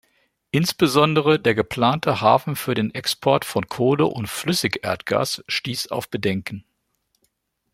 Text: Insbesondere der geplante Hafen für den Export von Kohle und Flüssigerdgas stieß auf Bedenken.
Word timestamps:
Insbesondere 0.49 1.39
der 1.39 1.53
geplante 1.53 2.21
Hafen 2.21 2.55
für 2.55 2.73
den 2.73 2.89
Export 2.91 3.45
von 3.45 3.69
Kohle 3.69 4.07
und 4.07 4.25
Flüssigerdgas 4.27 5.43
stieß 5.47 5.89
auf 5.91 6.09
Bedenken. 6.09 6.65